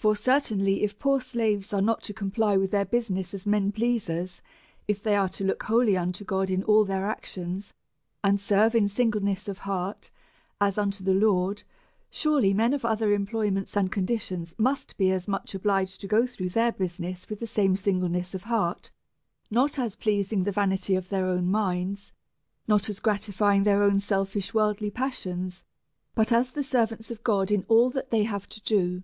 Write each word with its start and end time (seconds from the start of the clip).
Por 0.00 0.16
certainly, 0.16 0.82
if 0.82 0.98
poor 0.98 1.20
slaves 1.20 1.74
are 1.74 1.82
not 1.82 2.02
to 2.04 2.14
comply 2.14 2.56
with 2.56 2.70
their 2.70 2.86
business 2.86 3.34
as 3.34 3.44
men 3.44 3.70
pleasers, 3.70 4.40
if 4.88 5.02
they 5.02 5.14
are 5.14 5.28
to 5.28 5.44
look 5.44 5.64
wholly 5.64 5.94
unto 5.94 6.24
God 6.24 6.48
in 6.48 6.62
ail 6.62 6.86
their 6.86 7.04
actions, 7.04 7.74
and 8.24 8.40
serve 8.40 8.74
in 8.74 8.88
singleness 8.88 9.48
of 9.48 9.58
heart 9.58 10.10
as 10.58 10.78
unto 10.78 11.04
the 11.04 11.12
Lord, 11.12 11.64
surely 12.10 12.54
men 12.54 12.72
of 12.72 12.82
other 12.82 13.12
employments 13.12 13.76
and 13.76 13.92
conditions 13.92 14.54
must 14.56 14.96
be 14.96 15.10
as 15.10 15.28
much 15.28 15.54
obliged 15.54 16.00
to 16.00 16.08
go 16.08 16.26
through 16.26 16.48
their 16.48 16.72
business 16.72 17.28
with 17.28 17.38
the 17.38 17.46
same 17.46 17.76
singleness 17.76 18.34
of 18.34 18.44
heart, 18.44 18.90
not 19.50 19.78
as 19.78 19.96
pleasing 19.96 20.44
the 20.44 20.50
vanity 20.52 20.94
of 20.94 21.10
their 21.10 21.26
own 21.26 21.50
minds, 21.50 22.10
not 22.66 22.88
as 22.88 23.00
gra 23.00 23.18
tifying 23.18 23.64
their 23.64 23.82
own 23.82 24.00
selfish 24.00 24.54
worldly 24.54 24.90
passions, 24.90 25.62
but 26.14 26.32
as 26.32 26.52
the 26.52 26.64
servants 26.64 27.10
of 27.10 27.22
God 27.22 27.50
in 27.50 27.66
all 27.68 27.90
that 27.90 28.10
they 28.10 28.22
have 28.22 28.48
to 28.48 28.62
do. 28.62 29.02